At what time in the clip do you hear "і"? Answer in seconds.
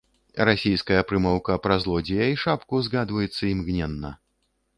2.33-2.41